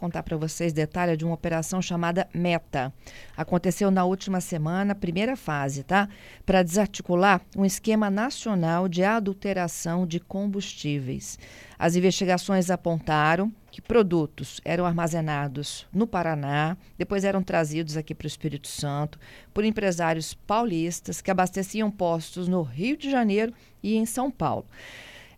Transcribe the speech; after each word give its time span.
contar 0.00 0.22
para 0.22 0.36
vocês 0.36 0.72
detalhes 0.72 1.18
de 1.18 1.26
uma 1.26 1.34
operação 1.34 1.82
chamada 1.82 2.26
Meta. 2.32 2.90
Aconteceu 3.36 3.90
na 3.90 4.02
última 4.02 4.40
semana, 4.40 4.94
primeira 4.94 5.36
fase, 5.36 5.84
tá? 5.84 6.08
Para 6.46 6.62
desarticular 6.62 7.42
um 7.54 7.66
esquema 7.66 8.08
nacional 8.08 8.88
de 8.88 9.04
adulteração 9.04 10.06
de 10.06 10.18
combustíveis. 10.18 11.38
As 11.78 11.96
investigações 11.96 12.70
apontaram 12.70 13.52
que 13.70 13.82
produtos 13.82 14.60
eram 14.64 14.86
armazenados 14.86 15.86
no 15.92 16.06
Paraná, 16.06 16.78
depois 16.96 17.22
eram 17.22 17.42
trazidos 17.42 17.96
aqui 17.96 18.14
para 18.14 18.24
o 18.24 18.26
Espírito 18.26 18.68
Santo 18.68 19.18
por 19.52 19.64
empresários 19.64 20.32
paulistas 20.32 21.20
que 21.20 21.30
abasteciam 21.30 21.90
postos 21.90 22.48
no 22.48 22.62
Rio 22.62 22.96
de 22.96 23.10
Janeiro 23.10 23.52
e 23.82 23.96
em 23.96 24.06
São 24.06 24.30
Paulo. 24.30 24.66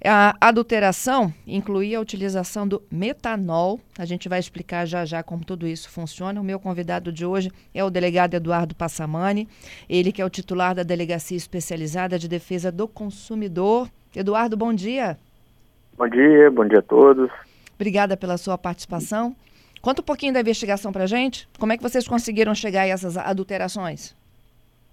A 0.05 0.35
adulteração 0.41 1.33
incluía 1.47 1.99
a 1.99 2.01
utilização 2.01 2.67
do 2.67 2.83
metanol. 2.91 3.79
A 3.97 4.05
gente 4.05 4.29
vai 4.29 4.41
explicar 4.41 4.85
já 4.85 5.05
já 5.05 5.23
como 5.23 5.45
tudo 5.45 5.65
isso 5.65 5.89
funciona. 5.89 6.41
O 6.41 6.45
meu 6.45 6.59
convidado 6.59 7.13
de 7.13 7.25
hoje 7.25 7.53
é 7.73 7.85
o 7.85 7.91
delegado 7.91 8.35
Eduardo 8.35 8.75
Passamani, 8.75 9.49
ele 9.89 10.11
que 10.11 10.21
é 10.21 10.25
o 10.25 10.31
titular 10.31 10.75
da 10.75 10.83
Delegacia 10.83 11.37
Especializada 11.37 12.19
de 12.19 12.27
Defesa 12.29 12.73
do 12.73 12.89
Consumidor. 12.89 13.89
Eduardo, 14.15 14.57
bom 14.57 14.75
dia. 14.75 15.17
Bom 15.97 16.09
dia, 16.09 16.51
bom 16.51 16.67
dia 16.67 16.81
a 16.81 16.83
todos. 16.83 17.31
Obrigada 17.77 18.17
pela 18.17 18.37
sua 18.37 18.59
participação. 18.59 19.37
Conta 19.81 20.03
um 20.03 20.05
pouquinho 20.05 20.33
da 20.33 20.41
investigação 20.41 20.93
para 20.93 21.07
gente. 21.07 21.49
Como 21.61 21.73
é 21.73 21.77
que 21.77 21.83
vocês 21.83 22.09
conseguiram 22.09 22.57
chegar 22.57 22.83
a 22.83 22.89
essas 22.89 23.17
adulterações? 23.17 24.17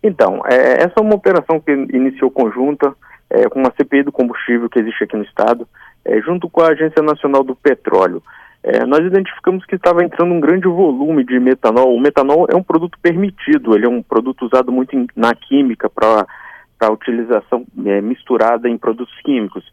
Então, 0.04 0.42
é, 0.46 0.84
essa 0.84 0.94
é 0.98 1.02
uma 1.02 1.16
operação 1.16 1.60
que 1.60 1.72
iniciou 1.72 2.30
conjunta 2.30 2.96
é, 3.30 3.48
com 3.48 3.60
uma 3.60 3.72
CPI 3.72 4.04
do 4.04 4.12
combustível 4.12 4.70
que 4.70 4.80
existe 4.80 5.04
aqui 5.04 5.16
no 5.16 5.24
estado, 5.24 5.68
é, 6.04 6.20
junto 6.22 6.50
com 6.50 6.62
a 6.62 6.70
Agência 6.70 7.02
Nacional 7.02 7.44
do 7.44 7.56
Petróleo. 7.56 8.24
É, 8.62 8.86
nós 8.86 9.06
identificamos 9.06 9.66
que 9.66 9.76
estava 9.76 10.04
entrando 10.04 10.34
um 10.34 10.40
grande 10.40 10.68
volume 10.68 11.24
de 11.24 11.40
metanol. 11.40 11.96
O 11.96 12.00
metanol 12.00 12.48
é 12.50 12.56
um 12.56 12.64
produto 12.64 12.98
permitido, 13.02 13.74
ele 13.74 13.86
é 13.86 13.90
um 13.90 14.04
produto 14.04 14.46
usado 14.46 14.72
muito 14.72 14.96
em, 14.96 15.08
na 15.16 15.34
química 15.34 15.90
para 15.90 16.92
utilização 16.92 17.66
é, 17.86 18.02
misturada 18.02 18.68
em 18.68 18.78
produtos 18.78 19.16
químicos. 19.22 19.64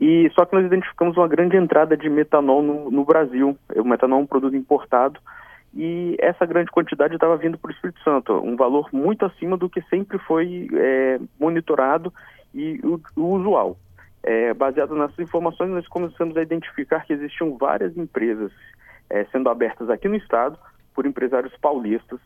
E 0.00 0.30
só 0.34 0.44
que 0.44 0.54
nós 0.54 0.64
identificamos 0.64 1.16
uma 1.16 1.26
grande 1.26 1.56
entrada 1.56 1.96
de 1.96 2.08
metanol 2.08 2.62
no, 2.62 2.90
no 2.90 3.04
Brasil. 3.04 3.58
O 3.74 3.84
metanol 3.84 4.20
é 4.20 4.22
um 4.22 4.26
produto 4.26 4.54
importado 4.54 5.18
e 5.74 6.16
essa 6.20 6.46
grande 6.46 6.70
quantidade 6.70 7.14
estava 7.14 7.36
vindo 7.36 7.58
para 7.58 7.68
o 7.70 7.72
Espírito 7.72 8.00
Santo, 8.02 8.32
um 8.32 8.56
valor 8.56 8.88
muito 8.92 9.24
acima 9.24 9.56
do 9.56 9.68
que 9.68 9.82
sempre 9.82 10.18
foi 10.18 10.68
é, 10.72 11.18
monitorado 11.38 12.12
e 12.54 12.80
o, 12.84 13.00
o 13.16 13.36
usual. 13.36 13.76
É, 14.22 14.52
baseado 14.52 14.94
nessas 14.94 15.18
informações, 15.18 15.70
nós 15.70 15.86
começamos 15.86 16.36
a 16.36 16.42
identificar 16.42 17.04
que 17.06 17.12
existiam 17.12 17.56
várias 17.56 17.96
empresas 17.96 18.52
é, 19.08 19.24
sendo 19.26 19.48
abertas 19.48 19.88
aqui 19.88 20.08
no 20.08 20.16
estado 20.16 20.58
por 20.94 21.06
empresários 21.06 21.56
paulistas. 21.58 22.18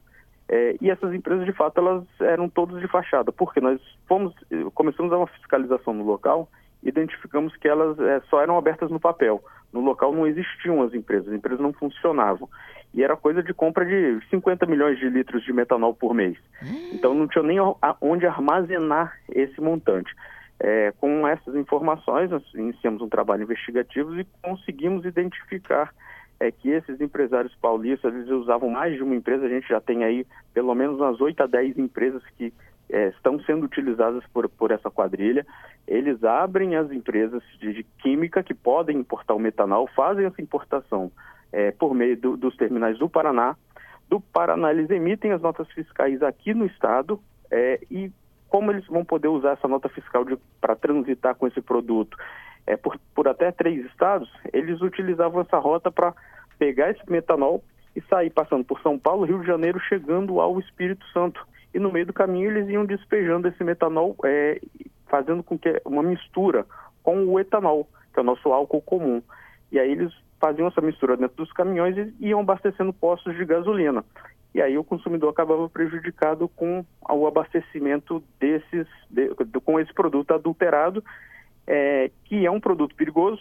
É, 0.49 0.77
e 0.81 0.91
essas 0.91 1.15
empresas, 1.15 1.45
de 1.45 1.53
fato, 1.53 1.79
elas 1.79 2.05
eram 2.21 2.49
todas 2.49 2.81
de 2.81 2.89
fachada, 2.89 3.31
porque 3.31 3.61
nós 3.61 3.81
fomos, 4.07 4.35
começamos 4.75 5.13
a 5.13 5.19
uma 5.19 5.27
fiscalização 5.27 5.95
no 5.95 6.05
local 6.05 6.49
identificamos 6.83 7.57
que 7.57 7.69
elas 7.69 7.99
é, 8.01 8.21
só 8.29 8.43
eram 8.43 8.59
abertas 8.59 8.91
no 8.91 9.01
papel. 9.01 9.43
No 9.73 9.81
local 9.81 10.13
não 10.13 10.27
existiam 10.27 10.83
as 10.83 10.93
empresas, 10.93 11.29
as 11.29 11.35
empresas 11.35 11.61
não 11.61 11.73
funcionavam. 11.73 12.49
E 12.95 13.03
era 13.03 13.17
coisa 13.17 13.43
de 13.43 13.55
compra 13.55 13.87
de 13.87 14.21
50 14.29 14.67
milhões 14.67 14.99
de 14.99 15.09
litros 15.09 15.43
de 15.45 15.53
metanol 15.53 15.95
por 15.95 16.15
mês. 16.15 16.37
Então 16.93 17.15
não 17.15 17.27
tinha 17.27 17.43
nem 17.43 17.59
onde 18.01 18.27
armazenar 18.27 19.17
esse 19.31 19.61
montante. 19.61 20.15
É, 20.61 20.93
com 21.01 21.27
essas 21.27 21.57
informações, 21.57 22.31
nós 22.31 22.43
iniciamos 22.55 23.03
um 23.03 23.09
trabalho 23.09 23.43
investigativo 23.43 24.21
e 24.21 24.27
conseguimos 24.43 25.05
identificar 25.05 25.93
é, 26.39 26.51
que 26.51 26.71
esses 26.71 27.01
empresários 27.01 27.55
paulistas 27.57 28.15
eles 28.15 28.29
usavam 28.29 28.69
mais 28.69 28.95
de 28.95 29.03
uma 29.03 29.15
empresa. 29.15 29.47
A 29.47 29.49
gente 29.49 29.69
já 29.69 29.81
tem 29.81 30.05
aí 30.05 30.27
pelo 30.53 30.75
menos 30.75 31.01
umas 31.01 31.21
8 31.21 31.43
a 31.43 31.47
10 31.47 31.79
empresas 31.79 32.23
que 32.37 32.53
é, 32.91 33.09
estão 33.09 33.41
sendo 33.41 33.65
utilizadas 33.65 34.23
por, 34.33 34.49
por 34.49 34.71
essa 34.71 34.91
quadrilha. 34.91 35.47
Eles 35.89 36.23
abrem 36.23 36.77
as 36.77 36.91
empresas 36.93 37.43
de, 37.59 37.73
de 37.73 37.83
química 38.01 38.43
que 38.43 38.55
podem 38.55 38.99
importar 38.99 39.35
o 39.35 39.39
metanol, 39.39 39.89
fazem 39.97 40.27
essa 40.27 40.43
importação 40.43 41.11
é, 41.53 41.71
por 41.71 41.95
meio 41.95 42.17
do, 42.17 42.37
dos 42.37 42.57
terminais 42.57 42.99
do 42.99 43.09
Paraná. 43.09 43.57
Do 44.09 44.21
Paraná, 44.21 44.71
eles 44.71 44.91
emitem 44.91 45.33
as 45.33 45.41
notas 45.41 45.71
fiscais 45.73 46.23
aqui 46.23 46.55
no 46.55 46.67
estado 46.67 47.21
é, 47.51 47.81
e 47.91 48.11
como 48.49 48.71
eles 48.71 48.87
vão 48.87 49.05
poder 49.05 49.29
usar 49.29 49.53
essa 49.53 49.69
nota 49.69 49.89
fiscal 49.89 50.25
para 50.61 50.77
transitar 50.77 51.35
com 51.35 51.47
esse 51.47 51.61
produto 51.61 52.17
é, 52.67 52.77
por, 52.77 52.99
por 53.15 53.29
até 53.29 53.51
três 53.51 53.85
estados, 53.87 54.31
eles 54.53 54.81
utilizavam 54.81 55.41
essa 55.41 55.59
rota 55.59 55.91
para 55.91 56.15
pegar 56.59 56.91
esse 56.91 57.11
metanol 57.11 57.63
e 57.95 58.01
sair 58.03 58.31
passando 58.31 58.65
por 58.65 58.81
São 58.81 58.99
Paulo, 58.99 59.25
Rio 59.25 59.41
de 59.41 59.47
Janeiro, 59.47 59.81
chegando 59.81 60.41
ao 60.41 60.59
Espírito 60.61 61.05
Santo 61.13 61.47
e 61.75 61.79
no 61.79 61.91
meio 61.91 62.07
do 62.07 62.13
caminho 62.13 62.51
eles 62.51 62.69
iam 62.69 62.85
despejando 62.85 63.49
esse 63.49 63.65
metanol, 63.65 64.15
é, 64.25 64.61
fazendo 65.07 65.43
com 65.43 65.59
que 65.59 65.81
uma 65.85 66.03
mistura 66.03 66.67
com 67.03 67.25
o 67.25 67.41
etanol, 67.41 67.89
que 68.13 68.21
é 68.21 68.23
o 68.23 68.27
nosso 68.27 68.53
álcool 68.53 68.83
comum. 68.83 69.23
E 69.71 69.79
aí 69.79 69.91
eles 69.91 70.13
faziam 70.43 70.67
essa 70.67 70.81
mistura 70.81 71.17
dentro 71.17 71.37
dos 71.37 71.53
caminhões 71.53 71.97
e 71.97 72.27
iam 72.27 72.41
abastecendo 72.41 72.93
postos 72.93 73.37
de 73.37 73.45
gasolina. 73.45 74.05
E 74.53 74.61
aí 74.61 74.77
o 74.77 74.83
consumidor 74.83 75.31
acabava 75.31 75.69
prejudicado 75.69 76.49
com 76.49 76.85
o 77.09 77.27
abastecimento 77.29 78.23
desses, 78.41 78.89
de, 79.09 79.29
com 79.65 79.79
esse 79.79 79.95
produto 79.95 80.35
adulterado, 80.35 81.03
é, 81.65 82.11
que 82.25 82.45
é 82.45 82.51
um 82.51 82.59
produto 82.59 82.97
perigoso, 82.97 83.41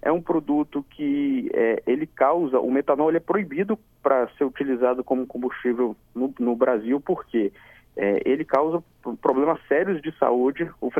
é 0.00 0.12
um 0.12 0.22
produto 0.22 0.86
que 0.90 1.50
é, 1.52 1.82
ele 1.84 2.06
causa, 2.06 2.60
o 2.60 2.70
metanol 2.70 3.10
é 3.10 3.18
proibido 3.18 3.76
para 4.00 4.28
ser 4.38 4.44
utilizado 4.44 5.02
como 5.02 5.26
combustível 5.26 5.96
no, 6.14 6.32
no 6.38 6.54
Brasil, 6.54 7.00
porque 7.00 7.52
é, 7.96 8.20
ele 8.26 8.44
causa 8.44 8.82
problemas 9.22 9.58
sérios 9.66 10.02
de 10.02 10.12
saúde, 10.18 10.70
o, 10.80 10.90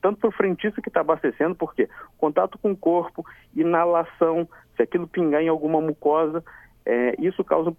tanto 0.00 0.18
para 0.18 0.28
o 0.28 0.32
frentista 0.32 0.80
que 0.80 0.88
está 0.88 1.00
abastecendo, 1.00 1.54
porque 1.56 1.88
contato 2.16 2.56
com 2.58 2.70
o 2.70 2.76
corpo, 2.76 3.26
inalação, 3.54 4.48
se 4.76 4.82
aquilo 4.82 5.08
pingar 5.08 5.42
em 5.42 5.48
alguma 5.48 5.80
mucosa, 5.80 6.44
é, 6.84 7.16
isso 7.18 7.42
causa 7.42 7.74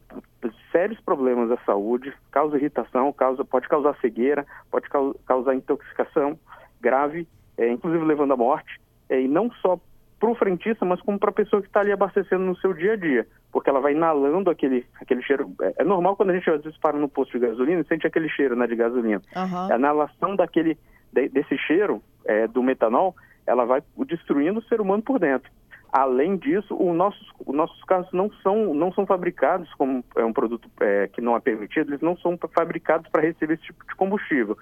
sérios 0.69 0.99
problemas 0.99 1.49
à 1.49 1.57
saúde, 1.65 2.13
causa 2.29 2.57
irritação, 2.57 3.13
causa, 3.13 3.45
pode 3.45 3.69
causar 3.69 3.95
cegueira, 4.01 4.45
pode 4.69 4.87
causar 5.25 5.55
intoxicação 5.55 6.37
grave, 6.81 7.25
é, 7.57 7.69
inclusive 7.69 8.03
levando 8.03 8.33
à 8.33 8.37
morte, 8.37 8.81
é, 9.09 9.21
e 9.21 9.27
não 9.29 9.49
só 9.61 9.79
para 10.19 10.29
o 10.29 10.35
frentista, 10.35 10.83
mas 10.83 11.01
como 11.01 11.19
para 11.19 11.29
a 11.29 11.33
pessoa 11.33 11.61
que 11.61 11.67
está 11.67 11.81
ali 11.81 11.91
abastecendo 11.91 12.43
no 12.43 12.57
seu 12.57 12.73
dia 12.73 12.93
a 12.93 12.95
dia, 12.95 13.27
porque 13.51 13.69
ela 13.69 13.79
vai 13.79 13.93
inalando 13.93 14.49
aquele, 14.49 14.85
aquele 14.99 15.21
cheiro. 15.21 15.51
É, 15.61 15.75
é, 15.79 15.83
normal 15.83 16.15
quando 16.15 16.31
a 16.31 16.33
gente 16.33 16.49
às 16.49 16.63
vezes 16.63 16.77
para 16.79 16.97
no 16.97 17.07
posto 17.07 17.33
de 17.33 17.45
gasolina 17.45 17.81
e 17.81 17.87
sente 17.87 18.07
aquele 18.07 18.29
cheiro 18.29 18.55
né, 18.55 18.65
de 18.65 18.75
gasolina. 18.75 19.21
Uhum. 19.35 19.71
A 19.71 19.75
inalação 19.75 20.35
daquele, 20.35 20.77
de, 21.13 21.29
desse 21.29 21.57
cheiro 21.57 22.01
é, 22.25 22.47
do 22.47 22.63
metanol, 22.63 23.15
ela 23.45 23.65
vai 23.65 23.81
destruindo 24.05 24.59
o 24.59 24.63
ser 24.63 24.81
humano 24.81 25.03
por 25.03 25.19
dentro. 25.19 25.49
Além 25.91 26.35
disso, 26.35 26.75
os 26.75 26.95
nossos, 26.95 27.31
os 27.45 27.55
nossos 27.55 27.81
carros 27.85 28.11
não 28.11 28.29
são, 28.43 28.73
não 28.73 28.91
são 28.91 29.05
fabricados 29.05 29.73
como 29.75 30.03
é 30.15 30.25
um 30.25 30.33
produto 30.33 30.69
é, 30.81 31.07
que 31.07 31.21
não 31.21 31.35
é 31.35 31.39
permitido, 31.39 31.91
eles 31.91 32.01
não 32.01 32.17
são 32.17 32.37
fabricados 32.53 33.09
para 33.09 33.21
receber 33.21 33.53
esse 33.53 33.63
tipo 33.63 33.85
de 33.87 33.95
combustível. 33.95 34.57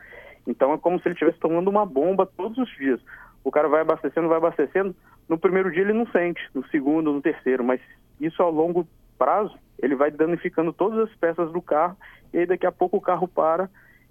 Então 0.48 0.74
é 0.74 0.78
como 0.78 1.00
se 1.00 1.08
ele 1.08 1.14
estivesse 1.14 1.40
tomando 1.40 1.70
uma 1.70 1.86
bomba 1.86 2.26
todos 2.26 2.58
os 2.58 2.70
dias. 2.78 3.02
O 3.46 3.52
cara 3.52 3.70
vai 3.70 3.82
abastecendo, 3.82 4.28
vai 4.28 4.38
abastecendo, 4.38 4.96
no 5.30 5.38
primeiro 5.38 5.72
dia 5.72 5.84
ele 5.84 5.94
não 5.94 6.08
sente, 6.08 6.42
no 6.54 6.68
segundo, 6.70 7.14
no 7.14 7.22
terceiro, 7.22 7.64
mas 7.64 7.80
isso 8.20 8.42
ao 8.42 8.52
longo 8.52 8.88
prazo 9.18 9.56
ele 9.82 9.96
vai 9.96 10.10
danificando 10.10 10.74
todas 10.74 11.00
as 11.00 11.16
peças 11.16 11.52
do 11.52 11.62
carro. 11.62 11.96
E 12.34 12.40
aí 12.40 12.46
daqui 12.46 12.66
a 12.66 12.72
pouco 12.72 12.98
o 12.98 13.02
carro 13.02 13.28
para. 13.28 13.70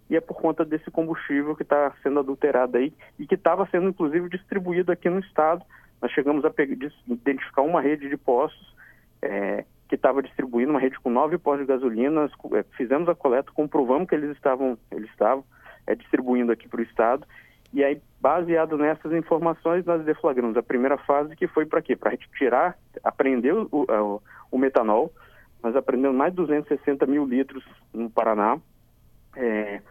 E 0.09 0.17
é 0.17 0.21
por 0.21 0.41
conta 0.41 0.65
desse 0.65 0.91
combustível 0.91 1.57
que 1.57 1.63
está 1.63 1.93
sendo 2.03 2.21
adulterado 2.21 2.77
aí. 2.77 2.93
E 3.19 3.27
que 3.27 3.35
estava 3.35 3.67
sendo 3.71 3.89
inclusive 3.89 4.29
distribuído 4.29 4.93
aqui 4.93 5.11
no 5.11 5.19
estado. 5.19 5.65
Nós 6.01 6.13
chegamos 6.13 6.45
a 6.45 6.53
identificar 7.09 7.63
uma 7.63 7.81
rede 7.81 8.09
de 8.09 8.17
postos 8.17 8.75
é, 9.23 9.65
que 9.89 9.95
estava 9.95 10.23
distribuindo 10.23 10.71
uma 10.71 10.81
rede 10.81 11.01
com 11.01 11.11
nove 11.11 11.39
postos 11.39 11.67
de 11.67 11.73
gasolina. 11.73 12.31
É, 12.53 12.63
fizemos 12.77 13.09
a 13.09 13.15
coleta, 13.15 13.51
comprovamos 13.53 14.09
que 14.09 14.15
eles 14.15 14.31
estavam, 14.31 14.79
eles 14.93 15.11
estavam 15.11 15.45
é, 15.87 15.95
distribuindo 15.95 16.53
aqui 16.53 16.69
para 16.69 16.81
o 16.81 16.85
estado. 16.85 17.27
E 17.73 17.83
aí, 17.83 18.01
baseado 18.25 18.79
nessas 18.79 19.13
informações, 19.13 19.85
nós 19.85 20.03
deflagramos 20.03 20.57
a 20.57 20.63
primeira 20.63 20.97
fase, 20.97 21.37
que 21.37 21.47
foi 21.47 21.67
para 21.67 21.83
quê? 21.83 21.95
Para 21.95 22.17
tirar, 22.39 22.75
aprender 23.03 23.53
o, 23.53 23.69
o, 23.71 24.23
o, 24.51 24.57
metanol. 24.57 25.13
Nós 25.63 25.77
aprendemos 25.77 26.17
mais 26.17 26.33
de 26.33 26.37
260 26.37 27.05
mil 27.05 27.27
litros 27.27 27.63
no 27.93 28.09
Paraná. 28.09 28.59
É, 29.37 29.83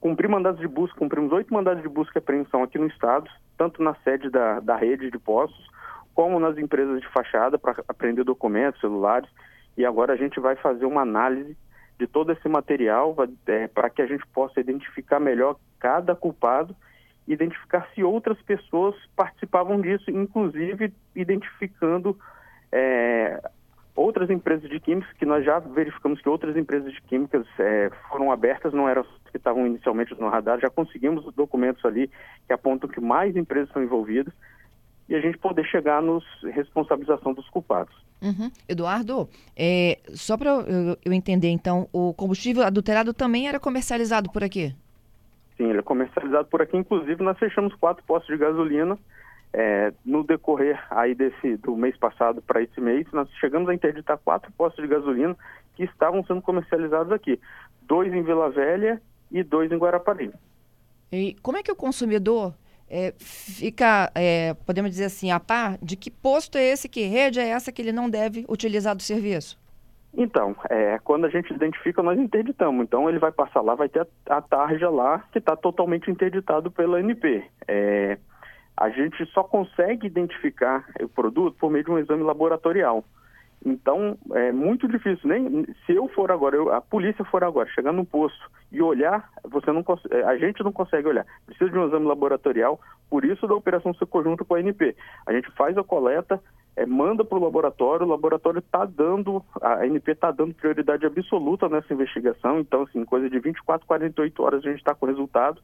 cumprir 0.00 0.28
mandados 0.28 0.60
de 0.60 0.66
busca, 0.66 0.98
cumprimos 0.98 1.30
oito 1.30 1.54
mandados 1.54 1.84
de 1.84 1.88
busca 1.88 2.18
e 2.18 2.18
apreensão 2.18 2.64
aqui 2.64 2.80
no 2.80 2.88
estado, 2.88 3.30
tanto 3.56 3.80
na 3.80 3.94
sede 4.02 4.28
da, 4.28 4.58
da 4.58 4.74
rede 4.74 5.08
de 5.08 5.18
postos, 5.20 5.70
como 6.12 6.40
nas 6.40 6.58
empresas 6.58 7.00
de 7.00 7.06
fachada, 7.10 7.56
para 7.56 7.76
aprender 7.86 8.24
documentos, 8.24 8.80
celulares. 8.80 9.30
E 9.76 9.86
agora 9.86 10.14
a 10.14 10.16
gente 10.16 10.40
vai 10.40 10.56
fazer 10.56 10.84
uma 10.84 11.02
análise 11.02 11.56
de 11.96 12.08
todo 12.08 12.32
esse 12.32 12.48
material 12.48 13.14
é, 13.46 13.68
para 13.68 13.88
que 13.88 14.02
a 14.02 14.06
gente 14.06 14.26
possa 14.34 14.58
identificar 14.58 15.20
melhor 15.20 15.54
cada 15.78 16.16
culpado, 16.16 16.74
identificar 17.32 17.88
se 17.94 18.02
outras 18.02 18.40
pessoas 18.42 18.94
participavam 19.14 19.80
disso, 19.80 20.10
inclusive 20.10 20.92
identificando 21.14 22.18
é, 22.72 23.40
outras 23.94 24.30
empresas 24.30 24.68
de 24.68 24.80
químicas, 24.80 25.12
que 25.16 25.24
nós 25.24 25.44
já 25.44 25.58
verificamos 25.58 26.20
que 26.20 26.28
outras 26.28 26.56
empresas 26.56 26.92
de 26.92 27.00
químicas 27.02 27.46
é, 27.58 27.90
foram 28.08 28.32
abertas, 28.32 28.72
não 28.72 28.88
eram 28.88 29.02
as 29.02 29.30
que 29.30 29.36
estavam 29.36 29.66
inicialmente 29.66 30.18
no 30.18 30.28
radar, 30.28 30.58
já 30.58 30.68
conseguimos 30.68 31.32
documentos 31.34 31.84
ali 31.84 32.10
que 32.46 32.52
apontam 32.52 32.90
que 32.90 33.00
mais 33.00 33.36
empresas 33.36 33.68
estão 33.68 33.82
envolvidas 33.82 34.34
e 35.08 35.14
a 35.14 35.20
gente 35.20 35.38
poder 35.38 35.64
chegar 35.66 36.02
nos 36.02 36.24
responsabilização 36.52 37.32
dos 37.32 37.48
culpados. 37.48 37.94
Uhum. 38.22 38.50
Eduardo, 38.68 39.28
é, 39.56 39.98
só 40.08 40.36
para 40.36 40.50
eu, 40.50 40.96
eu, 41.04 41.12
entender, 41.12 41.48
então, 41.48 41.88
o 41.92 42.12
combustível 42.12 42.62
adulterado 42.62 43.14
também 43.14 43.48
era 43.48 43.58
comercializado 43.58 44.30
por 44.30 44.44
aqui? 44.44 44.74
Sim, 45.60 45.68
ele 45.68 45.80
é 45.80 45.82
comercializado 45.82 46.48
por 46.48 46.62
aqui. 46.62 46.74
Inclusive, 46.74 47.22
nós 47.22 47.38
fechamos 47.38 47.74
quatro 47.74 48.02
postos 48.04 48.34
de 48.34 48.42
gasolina 48.42 48.98
é, 49.52 49.92
no 50.02 50.24
decorrer 50.24 50.82
aí 50.88 51.14
desse 51.14 51.58
do 51.58 51.76
mês 51.76 51.94
passado 51.98 52.40
para 52.40 52.62
esse 52.62 52.80
mês. 52.80 53.06
Nós 53.12 53.28
chegamos 53.38 53.68
a 53.68 53.74
interditar 53.74 54.16
quatro 54.16 54.50
postos 54.52 54.82
de 54.82 54.88
gasolina 54.88 55.36
que 55.74 55.84
estavam 55.84 56.24
sendo 56.24 56.40
comercializados 56.40 57.12
aqui, 57.12 57.38
dois 57.82 58.10
em 58.10 58.22
Vila 58.22 58.48
Velha 58.48 59.02
e 59.30 59.42
dois 59.42 59.70
em 59.70 59.76
Guarapari. 59.76 60.32
E 61.12 61.36
como 61.42 61.58
é 61.58 61.62
que 61.62 61.70
o 61.70 61.76
consumidor 61.76 62.54
é, 62.88 63.12
fica, 63.18 64.10
é, 64.14 64.54
podemos 64.64 64.90
dizer 64.90 65.04
assim, 65.04 65.30
a 65.30 65.38
par 65.38 65.76
de 65.82 65.94
que 65.94 66.10
posto 66.10 66.56
é 66.56 66.70
esse, 66.70 66.88
que 66.88 67.02
rede 67.02 67.38
é 67.38 67.48
essa 67.48 67.70
que 67.70 67.82
ele 67.82 67.92
não 67.92 68.08
deve 68.08 68.46
utilizar 68.48 68.96
do 68.96 69.02
serviço? 69.02 69.59
Então, 70.12 70.56
é, 70.68 70.98
quando 70.98 71.24
a 71.24 71.28
gente 71.28 71.52
identifica, 71.52 72.02
nós 72.02 72.18
interditamos. 72.18 72.82
Então, 72.82 73.08
ele 73.08 73.18
vai 73.18 73.30
passar 73.30 73.60
lá, 73.60 73.74
vai 73.74 73.88
ter 73.88 74.00
a, 74.00 74.36
a 74.36 74.42
tarja 74.42 74.90
lá, 74.90 75.20
que 75.32 75.38
está 75.38 75.56
totalmente 75.56 76.10
interditado 76.10 76.70
pela 76.70 76.98
ANP. 76.98 77.44
É, 77.68 78.18
a 78.76 78.88
gente 78.90 79.24
só 79.26 79.44
consegue 79.44 80.06
identificar 80.06 80.84
o 81.00 81.08
produto 81.08 81.56
por 81.58 81.70
meio 81.70 81.84
de 81.84 81.90
um 81.90 81.98
exame 81.98 82.22
laboratorial. 82.22 83.04
Então, 83.64 84.16
é 84.32 84.50
muito 84.50 84.88
difícil. 84.88 85.28
Nem 85.28 85.66
se 85.84 85.92
eu 85.92 86.08
for 86.08 86.32
agora, 86.32 86.56
eu, 86.56 86.72
a 86.72 86.80
polícia 86.80 87.24
for 87.26 87.44
agora, 87.44 87.68
chegar 87.68 87.92
no 87.92 88.06
posto 88.06 88.50
e 88.72 88.80
olhar, 88.80 89.28
você 89.44 89.70
não 89.70 89.84
é, 90.10 90.22
a 90.22 90.36
gente 90.38 90.64
não 90.64 90.72
consegue 90.72 91.06
olhar. 91.06 91.26
Precisa 91.44 91.70
de 91.70 91.78
um 91.78 91.86
exame 91.86 92.06
laboratorial. 92.06 92.80
Por 93.08 93.24
isso 93.24 93.46
da 93.46 93.54
operação 93.54 93.92
ser 93.94 94.06
conjunto 94.06 94.44
com 94.44 94.54
a 94.54 94.58
ANP. 94.58 94.96
A 95.26 95.32
gente 95.32 95.50
faz 95.52 95.76
a 95.76 95.84
coleta, 95.84 96.42
é, 96.76 96.86
manda 96.86 97.24
para 97.24 97.38
o 97.38 97.42
laboratório. 97.42 98.06
O 98.06 98.08
laboratório 98.08 98.58
está 98.58 98.84
dando, 98.84 99.44
a 99.60 99.84
ANP 99.84 100.12
está 100.12 100.30
dando 100.30 100.54
prioridade 100.54 101.04
absoluta 101.04 101.68
nessa 101.68 101.92
investigação. 101.92 102.60
Então, 102.60 102.82
assim, 102.82 103.04
coisa 103.04 103.28
de 103.28 103.38
24, 103.38 103.86
48 103.86 104.42
horas 104.42 104.64
a 104.64 104.68
gente 104.68 104.78
está 104.78 104.94
com 104.94 105.06
resultado. 105.06 105.60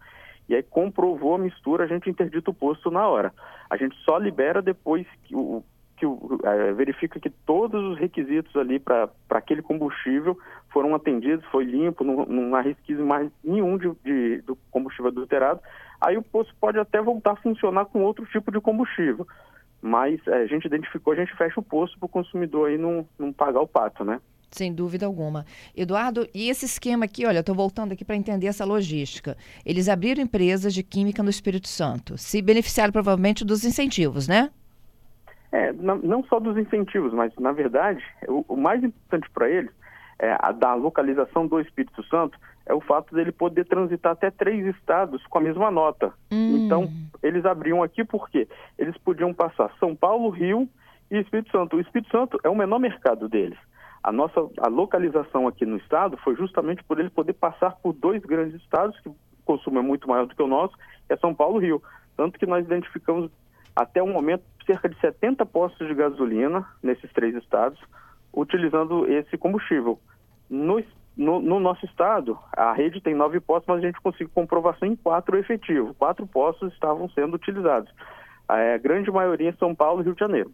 E 0.49 0.55
aí 0.55 0.63
comprovou 0.63 1.35
a 1.35 1.39
mistura, 1.39 1.85
a 1.85 1.89
gente 1.89 2.09
interdita 2.09 2.51
o 2.51 2.55
posto 2.55 2.91
na 2.91 3.07
hora. 3.09 3.33
A 3.69 3.77
gente 3.77 3.97
só 4.05 4.17
libera 4.17 4.63
depois 4.63 5.07
que 5.25 5.35
o 5.35 5.65
que 5.97 6.05
é, 6.45 6.73
verifica 6.73 7.19
que 7.19 7.31
todos 7.31 7.83
os 7.83 7.99
requisitos 7.99 8.55
ali 8.55 8.79
para 8.79 9.09
aquele 9.31 9.63
combustível 9.63 10.39
foram 10.71 10.95
atendidos, 10.95 11.45
foi 11.47 11.65
limpo, 11.65 12.05
não, 12.05 12.27
não 12.27 12.55
há 12.55 12.61
resquício 12.61 13.05
mais 13.05 13.31
nenhum 13.43 13.79
de, 13.79 13.91
de, 14.05 14.43
do 14.43 14.57
combustível 14.71 15.11
adulterado, 15.11 15.61
aí 16.01 16.17
o 16.17 16.23
posto 16.23 16.55
pode 16.61 16.79
até 16.79 17.01
voltar 17.01 17.33
a 17.33 17.37
funcionar 17.37 17.87
com 17.87 18.03
outro 18.03 18.27
tipo 18.27 18.53
de 18.53 18.61
combustível. 18.61 19.27
Mas 19.81 20.21
é, 20.27 20.43
a 20.43 20.47
gente 20.47 20.67
identificou, 20.67 21.13
a 21.13 21.17
gente 21.17 21.35
fecha 21.37 21.61
o 21.61 21.63
posto 21.63 21.99
para 21.99 22.07
o 22.07 22.09
consumidor 22.09 22.69
aí 22.69 22.79
não, 22.79 23.07
não 23.19 23.33
pagar 23.33 23.61
o 23.61 23.69
pato, 23.69 24.05
né? 24.05 24.21
Sem 24.51 24.73
dúvida 24.73 25.05
alguma. 25.07 25.45
Eduardo, 25.77 26.27
e 26.33 26.49
esse 26.49 26.65
esquema 26.65 27.05
aqui, 27.05 27.27
olha, 27.27 27.41
estou 27.41 27.55
voltando 27.55 27.93
aqui 27.93 28.05
para 28.05 28.17
entender 28.17 28.47
essa 28.47 28.65
logística. 28.65 29.37
Eles 29.65 29.89
abriram 29.89 30.23
empresas 30.23 30.73
de 30.73 30.83
química 30.83 31.23
no 31.23 31.31
Espírito 31.31 31.69
Santo, 31.69 32.17
se 32.17 32.41
beneficiaram 32.41 32.93
provavelmente 32.93 33.45
dos 33.45 33.65
incentivos, 33.65 34.27
né? 34.27 34.51
É, 35.53 35.73
não, 35.73 35.99
não 35.99 36.25
só 36.25 36.41
dos 36.41 36.57
incentivos, 36.57 37.13
mas, 37.13 37.33
na 37.39 37.53
verdade, 37.53 38.03
o, 38.29 38.45
o 38.49 38.57
mais 38.57 38.83
importante 38.83 39.29
para 39.31 39.49
eles, 39.49 39.71
é, 40.19 40.37
a, 40.41 40.53
da 40.53 40.75
localização 40.75 41.47
do 41.47 41.61
Espírito 41.61 42.03
Santo, 42.05 42.39
é 42.67 42.75
o 42.75 42.81
fato 42.81 43.15
dele 43.15 43.31
poder 43.31 43.65
transitar 43.65 44.13
até 44.13 44.31
três 44.31 44.67
estados 44.75 45.25
com 45.27 45.39
a 45.39 45.41
mesma 45.41 45.71
nota. 45.71 46.13
Hum. 46.33 46.65
Então, 46.65 46.91
eles 47.23 47.45
abriam 47.47 47.83
aqui 47.83 48.05
porque 48.05 48.49
eles 48.77 48.97
podiam 48.99 49.33
passar 49.33 49.73
São 49.79 49.95
Paulo, 49.95 50.29
Rio 50.29 50.69
e 51.11 51.19
Espírito 51.19 51.53
Santo. 51.53 51.77
O 51.77 51.81
Espírito 51.81 52.11
Santo 52.11 52.39
é 52.43 52.49
o 52.49 52.57
menor 52.57 52.81
mercado 52.81 53.29
deles. 53.29 53.59
A 54.03 54.13
nossa 54.13 54.41
a 54.59 54.69
localização 54.69 55.47
aqui 55.49 55.65
no 55.65 55.77
estado 55.77 56.17
foi 56.19 56.37
justamente 56.37 56.83
por 56.85 56.99
ele 56.99 57.11
poder 57.11 57.33
passar 57.33 57.77
por 57.77 57.93
dois 57.93 58.23
grandes 58.23 58.61
estados, 58.61 58.99
que 59.01 59.09
o 59.09 59.17
consumo 59.45 59.79
é 59.79 59.83
muito 59.83 60.09
maior 60.09 60.27
do 60.27 60.35
que 60.35 60.43
o 60.43 60.47
nosso, 60.47 60.77
é 61.09 61.17
São 61.17 61.35
Paulo 61.35 61.63
e 61.63 61.67
Rio. 61.67 61.83
Tanto 62.17 62.39
que 62.39 62.47
nós 62.47 62.65
identificamos 62.65 63.31
até 63.75 64.03
o 64.03 64.07
momento 64.07 64.43
cerca 64.65 64.89
de 64.89 64.99
70 65.01 65.47
postos 65.47 65.87
de 65.87 65.95
gasolina 65.95 66.67
nesses 66.83 67.13
três 67.13 67.35
estados, 67.37 67.79
utilizando 68.33 69.07
esse 69.07 69.37
combustível. 69.37 69.99
No, 70.49 70.83
no, 71.17 71.41
no, 71.41 71.59
nosso 71.59 71.85
estado, 71.87 72.39
a 72.53 72.73
rede 72.73 73.01
tem 73.01 73.15
nove 73.15 73.41
postos, 73.41 73.67
mas 73.69 73.83
a 73.83 73.87
gente 73.87 74.01
conseguiu 74.01 74.31
comprovação 74.35 74.87
em 74.87 74.97
quatro 74.97 75.39
efetivos. 75.39 75.97
Quatro 75.97 76.27
postos 76.27 76.73
estavam 76.73 77.09
sendo 77.11 77.35
utilizados. 77.35 77.91
A 78.49 78.77
grande 78.79 79.11
maioria 79.11 79.51
em 79.51 79.57
São 79.57 79.75
Paulo 79.75 80.01
e 80.01 80.05
Rio 80.05 80.15
de 80.15 80.21
Janeiro. 80.21 80.53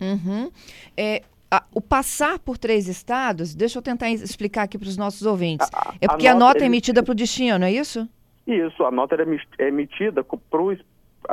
Uhum. 0.00 0.50
É, 0.96 1.22
a, 1.50 1.62
o 1.74 1.80
passar 1.80 2.38
por 2.38 2.58
três 2.58 2.88
estados, 2.88 3.54
deixa 3.54 3.78
eu 3.78 3.82
tentar 3.82 4.10
explicar 4.10 4.62
aqui 4.62 4.78
para 4.78 4.88
os 4.88 4.96
nossos 4.96 5.26
ouvintes. 5.26 5.68
A, 5.72 5.94
é 6.00 6.08
porque 6.08 6.26
a 6.26 6.34
nota, 6.34 6.44
nota 6.44 6.64
é 6.64 6.66
emitida 6.66 7.02
para 7.02 7.12
o 7.12 7.14
destino, 7.14 7.64
é 7.64 7.72
isso? 7.72 8.08
Isso, 8.46 8.84
a 8.84 8.90
nota 8.90 9.16
é 9.58 9.68
emitida 9.68 10.24
para 10.24 10.60
o 10.60 10.76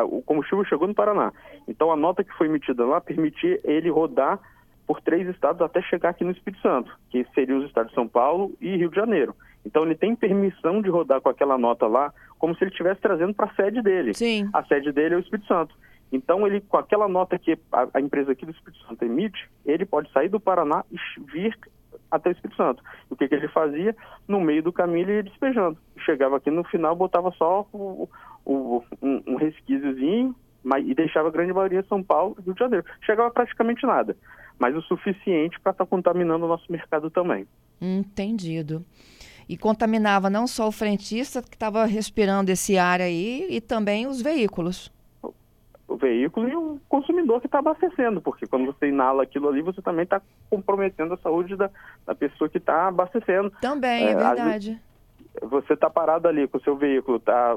o 0.04 0.22
combustível 0.22 0.66
chegou 0.66 0.88
no 0.88 0.94
Paraná. 0.94 1.32
Então 1.68 1.92
a 1.92 1.96
nota 1.96 2.24
que 2.24 2.34
foi 2.34 2.48
emitida 2.48 2.86
lá 2.86 3.00
permitia 3.00 3.60
ele 3.64 3.90
rodar 3.90 4.40
por 4.88 5.01
três 5.01 5.28
estados 5.28 5.62
até 5.62 5.81
chegar 5.81 6.10
aqui 6.10 6.24
no 6.24 6.31
Espírito 6.31 6.62
Santo, 6.62 6.98
que 7.10 7.25
seriam 7.36 7.60
os 7.60 7.66
estados 7.66 7.89
de 7.89 7.95
São 7.95 8.07
Paulo 8.07 8.56
e 8.62 8.78
Rio 8.78 8.89
de 8.89 8.95
Janeiro. 8.95 9.36
Então 9.66 9.84
ele 9.84 9.95
tem 9.95 10.16
permissão 10.16 10.81
de 10.81 10.89
rodar 10.89 11.19
com 11.19 11.28
aquela 11.28 11.57
nota 11.57 11.86
lá, 11.86 12.13
como 12.39 12.56
se 12.56 12.63
ele 12.63 12.72
estivesse 12.72 13.01
trazendo 13.01 13.34
para 13.34 13.48
a 13.48 13.54
sede 13.54 13.81
dele. 13.81 14.13
Sim. 14.13 14.50
A 14.54 14.63
sede 14.63 14.94
dele 14.94 15.16
é 15.16 15.18
o 15.18 15.19
Espírito 15.19 15.48
Santo. 15.48 15.75
Então 16.10 16.48
ele, 16.48 16.62
com 16.62 16.78
aquela 16.78 17.10
nota 17.10 17.38
que 17.38 17.60
a, 17.74 17.88
a 17.95 18.00
empresa 18.00 18.31
aqui 18.31 18.45
do 18.45 18.51
Espírito 18.54 18.81
Santo 18.88 19.04
emite, 19.04 19.50
ele 19.66 19.86
pode 19.86 20.10
sair 20.13 20.30
do 20.30 20.39
Paraná 20.39 20.86
e 20.90 20.98
vir 21.33 21.54
até 22.10 22.30
o 22.30 22.31
Espírito 22.31 22.56
Santo. 22.56 22.81
O 23.10 23.16
que, 23.18 23.28
que 23.28 23.36
ele 23.36 23.50
fazia? 23.50 23.94
No 24.25 24.40
meio 24.40 24.63
do 24.63 24.72
caminho 24.72 25.04
ele 25.04 25.16
ia 25.16 25.24
despejando. 25.24 25.78
Chegava 26.06 26.38
aqui 26.38 26.50
no 26.50 26.63
final, 26.63 26.95
botava 26.95 27.30
só 27.31 27.68
o, 27.74 28.10
o, 28.45 28.83
um, 29.01 29.22
um 29.28 29.36
resquíciozinho 29.36 30.33
mas, 30.63 30.86
e 30.88 30.94
deixava 30.94 31.30
a 31.30 31.31
grande 31.31 31.54
maioria 31.54 31.86
São 31.88 32.04
Paulo 32.04 32.36
e 32.40 32.44
Rio 32.44 32.54
de 32.54 32.60
Janeiro. 32.60 32.86
Chegava 33.01 33.31
praticamente 33.31 33.86
nada, 33.86 34.16
mas 34.59 34.75
o 34.75 34.81
suficiente 34.81 35.59
para 35.59 35.71
estar 35.71 35.86
tá 35.86 35.89
contaminando 35.89 36.45
o 36.45 36.48
nosso 36.48 36.71
mercado 36.71 37.09
também. 37.09 37.48
Entendido. 37.81 38.85
E 39.47 39.57
contaminava 39.57 40.30
não 40.30 40.45
só 40.45 40.68
o 40.68 40.71
frentista 40.71 41.42
que 41.42 41.56
estava 41.56 41.85
respirando 41.85 42.52
esse 42.52 42.78
ar 42.78 42.99
aí, 42.99 43.47
e 43.49 43.61
também 43.61 44.07
os 44.07 44.21
veículos 44.21 44.92
o 45.87 45.95
veículo 45.95 46.49
e 46.49 46.56
o 46.56 46.80
consumidor 46.90 47.40
que 47.40 47.47
está 47.47 47.59
abastecendo, 47.59 48.21
porque 48.21 48.45
quando 48.45 48.66
você 48.66 48.90
inala 48.90 49.23
aquilo 49.23 49.47
ali, 49.47 49.61
você 49.61 49.81
também 49.81 50.04
está 50.04 50.21
comprometendo 50.49 51.14
a 51.14 51.18
saúde 51.18 51.56
da, 51.56 51.69
da 52.06 52.14
pessoa 52.14 52.49
que 52.49 52.57
está 52.57 52.90
abastecendo. 52.90 53.52
Também, 53.61 54.07
é, 54.07 54.11
é 54.11 54.16
verdade. 54.16 54.81
Você 55.42 55.73
está 55.73 55.90
parado 55.90 56.28
ali 56.28 56.47
com 56.47 56.57
o 56.57 56.61
seu 56.61 56.76
veículo, 56.76 57.19
tá, 57.19 57.54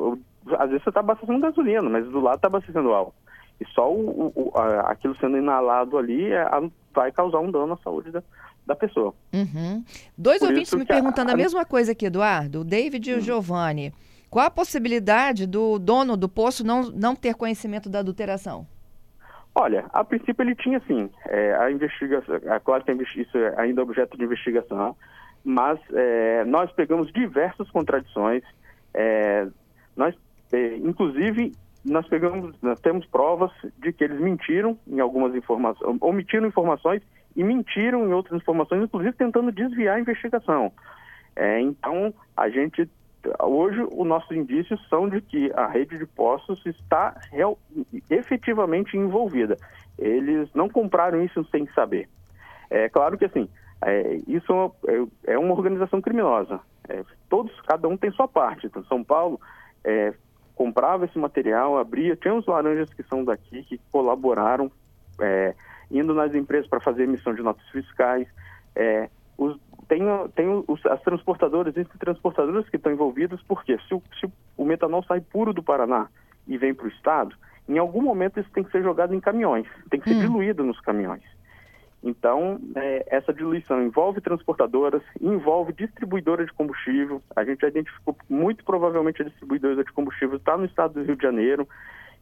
às 0.58 0.68
vezes 0.70 0.84
você 0.84 0.90
está 0.90 1.00
abastecendo 1.00 1.40
gasolina, 1.40 1.82
mas 1.82 2.06
do 2.06 2.20
lado 2.20 2.36
está 2.36 2.46
abastecendo 2.46 2.92
álcool. 2.92 3.14
E 3.60 3.66
só 3.72 3.92
o, 3.92 4.32
o, 4.34 4.52
a, 4.58 4.90
aquilo 4.90 5.16
sendo 5.18 5.36
inalado 5.36 5.98
ali 5.98 6.32
é, 6.32 6.42
a, 6.42 6.62
vai 6.94 7.12
causar 7.12 7.40
um 7.40 7.50
dano 7.50 7.74
à 7.74 7.76
saúde 7.78 8.10
da, 8.10 8.22
da 8.66 8.74
pessoa. 8.74 9.14
Uhum. 9.32 9.84
Dois 10.16 10.38
Por 10.38 10.48
ouvintes 10.48 10.72
me 10.74 10.84
perguntando 10.84 11.30
a, 11.30 11.34
a, 11.34 11.36
mesma 11.36 11.64
coisa 11.64 11.92
aqui, 11.92 12.06
Eduardo, 12.06 12.60
o 12.60 12.64
David 12.64 13.10
e 13.10 13.14
o 13.14 13.18
hum. 13.18 13.20
Giovanni. 13.20 13.92
Qual 14.30 14.46
a 14.46 14.50
possibilidade 14.50 15.46
do 15.46 15.78
dono 15.78 16.16
do 16.16 16.28
poço 16.28 16.64
não, 16.64 16.82
não 16.82 17.16
ter 17.16 17.34
conhecimento 17.34 17.88
da 17.90 17.98
adulteração? 17.98 18.66
Olha, 19.54 19.86
a 19.92 20.04
princípio 20.04 20.42
ele 20.42 20.54
tinha 20.54 20.80
sim. 20.86 21.10
É, 21.26 21.56
a 21.56 21.70
investigação, 21.70 22.36
é 22.36 22.60
claro 22.60 22.84
que 22.84 22.92
isso 23.20 23.36
é 23.36 23.60
ainda 23.60 23.82
objeto 23.82 24.16
de 24.16 24.24
investigação, 24.24 24.96
mas 25.42 25.80
é, 25.92 26.44
nós 26.44 26.70
pegamos 26.72 27.12
diversas 27.12 27.68
contradições. 27.70 28.44
É, 28.94 29.48
nós, 29.96 30.14
é, 30.52 30.76
inclusive, 30.76 31.52
nós 31.84 32.06
pegamos, 32.08 32.54
nós 32.60 32.80
temos 32.80 33.06
provas 33.06 33.50
de 33.78 33.92
que 33.92 34.04
eles 34.04 34.20
mentiram 34.20 34.78
em 34.86 35.00
algumas 35.00 35.34
informações, 35.34 35.98
omitiram 36.00 36.46
informações 36.46 37.02
e 37.34 37.42
mentiram 37.42 38.06
em 38.06 38.12
outras 38.12 38.40
informações, 38.40 38.82
inclusive 38.82 39.16
tentando 39.16 39.50
desviar 39.52 39.96
a 39.96 40.00
investigação. 40.00 40.72
É, 41.36 41.60
então, 41.60 42.12
a 42.36 42.48
gente 42.48 42.88
hoje 43.42 43.80
os 43.92 44.06
nossos 44.06 44.34
indícios 44.34 44.80
são 44.88 45.08
de 45.08 45.20
que 45.20 45.52
a 45.54 45.66
rede 45.66 45.98
de 45.98 46.06
postos 46.06 46.64
está 46.64 47.18
real, 47.30 47.58
efetivamente 48.08 48.96
envolvida. 48.96 49.56
Eles 49.98 50.48
não 50.54 50.68
compraram 50.68 51.22
isso 51.22 51.44
sem 51.50 51.66
saber. 51.74 52.08
É 52.70 52.88
claro 52.88 53.18
que 53.18 53.26
assim, 53.26 53.48
é, 53.82 54.18
isso 54.26 54.74
é, 54.86 55.32
é, 55.32 55.38
uma 55.38 55.52
organização 55.52 56.00
criminosa. 56.00 56.60
É, 56.88 57.04
todos, 57.28 57.58
cada 57.62 57.88
um 57.88 57.96
tem 57.96 58.10
sua 58.10 58.28
parte. 58.28 58.66
Então, 58.66 58.84
São 58.84 59.04
Paulo 59.04 59.40
é, 59.84 60.14
comprava 60.60 61.06
esse 61.06 61.18
material, 61.18 61.78
abria, 61.78 62.14
tinha 62.14 62.34
os 62.34 62.44
laranjas 62.44 62.92
que 62.92 63.02
são 63.04 63.24
daqui 63.24 63.62
que 63.62 63.80
colaboraram 63.90 64.70
é, 65.18 65.54
indo 65.90 66.12
nas 66.12 66.34
empresas 66.34 66.68
para 66.68 66.80
fazer 66.80 67.04
emissão 67.04 67.34
de 67.34 67.40
notas 67.40 67.66
fiscais. 67.70 68.28
É, 68.76 69.08
os, 69.38 69.58
tem, 69.88 70.02
tem 70.34 70.62
os, 70.68 70.84
as 70.84 71.00
transportadoras, 71.00 71.74
existem 71.74 71.98
transportadoras 71.98 72.68
que 72.68 72.76
estão 72.76 72.92
envolvidas, 72.92 73.40
porque 73.48 73.78
se 73.88 73.94
o, 73.94 74.02
se 74.20 74.30
o 74.54 74.64
metanol 74.66 75.02
sai 75.04 75.22
puro 75.22 75.54
do 75.54 75.62
Paraná 75.62 76.08
e 76.46 76.58
vem 76.58 76.74
para 76.74 76.84
o 76.84 76.90
estado, 76.90 77.34
em 77.66 77.78
algum 77.78 78.02
momento 78.02 78.38
isso 78.38 78.50
tem 78.50 78.62
que 78.62 78.70
ser 78.70 78.82
jogado 78.82 79.14
em 79.14 79.20
caminhões, 79.20 79.66
tem 79.90 79.98
que 79.98 80.10
ser 80.10 80.16
hum. 80.16 80.20
diluído 80.20 80.62
nos 80.62 80.78
caminhões. 80.80 81.22
Então, 82.02 82.58
é, 82.76 83.04
essa 83.08 83.32
diluição 83.32 83.82
envolve 83.82 84.20
transportadoras, 84.20 85.02
envolve 85.20 85.72
distribuidora 85.72 86.46
de 86.46 86.52
combustível. 86.52 87.22
A 87.36 87.44
gente 87.44 87.64
identificou 87.64 88.16
muito 88.28 88.64
provavelmente 88.64 89.20
a 89.20 89.24
distribuidora 89.26 89.84
de 89.84 89.92
combustível 89.92 90.36
está 90.36 90.56
no 90.56 90.64
estado 90.64 90.94
do 90.94 91.02
Rio 91.02 91.16
de 91.16 91.22
Janeiro. 91.22 91.68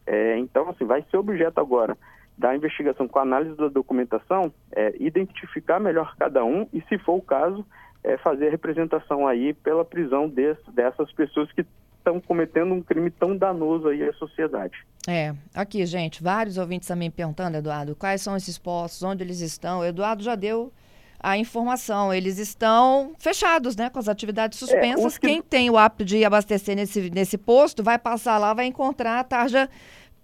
É, 0.05 0.37
então, 0.37 0.69
assim, 0.69 0.85
vai 0.85 1.03
ser 1.09 1.17
objeto 1.17 1.59
agora 1.59 1.97
da 2.37 2.55
investigação 2.55 3.07
com 3.07 3.19
a 3.19 3.23
análise 3.23 3.55
da 3.55 3.67
documentação, 3.67 4.51
é, 4.71 4.95
identificar 4.97 5.79
melhor 5.79 6.15
cada 6.17 6.43
um 6.43 6.67
e, 6.71 6.81
se 6.83 6.97
for 6.97 7.15
o 7.15 7.21
caso, 7.21 7.65
é, 8.01 8.17
fazer 8.17 8.47
a 8.47 8.51
representação 8.51 9.27
aí 9.27 9.53
pela 9.53 9.83
prisão 9.83 10.27
desse, 10.29 10.71
dessas 10.71 11.11
pessoas 11.11 11.51
que 11.51 11.65
estão 11.99 12.19
cometendo 12.19 12.73
um 12.73 12.81
crime 12.81 13.11
tão 13.11 13.37
danoso 13.37 13.87
aí 13.87 14.03
à 14.03 14.13
sociedade. 14.13 14.73
É, 15.07 15.33
aqui, 15.53 15.85
gente, 15.85 16.23
vários 16.23 16.57
ouvintes 16.57 16.87
também 16.87 17.11
perguntando, 17.11 17.57
Eduardo, 17.57 17.95
quais 17.95 18.21
são 18.21 18.35
esses 18.35 18.57
postos, 18.57 19.03
onde 19.03 19.23
eles 19.23 19.39
estão. 19.41 19.79
O 19.79 19.85
Eduardo 19.85 20.23
já 20.23 20.35
deu 20.35 20.73
a 21.19 21.37
informação. 21.37 22.13
Eles 22.13 22.39
estão 22.39 23.13
fechados, 23.19 23.75
né? 23.75 23.89
Com 23.89 23.99
as 23.99 24.07
atividades 24.07 24.61
é, 24.61 24.65
suspensas. 24.65 25.15
É, 25.15 25.19
que... 25.19 25.27
Quem 25.27 25.41
tem 25.41 25.69
o 25.69 25.77
hábito 25.77 26.05
de 26.05 26.23
abastecer 26.23 26.75
nesse, 26.75 27.09
nesse 27.09 27.37
posto 27.37 27.83
vai 27.83 27.99
passar 27.99 28.37
lá, 28.37 28.53
vai 28.53 28.65
encontrar 28.65 29.19
a 29.19 29.23
tarja 29.23 29.69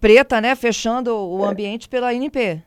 preta, 0.00 0.40
né? 0.40 0.54
Fechando 0.56 1.14
o 1.14 1.44
é. 1.44 1.48
ambiente 1.48 1.88
pela 1.88 2.12
INP. 2.12 2.62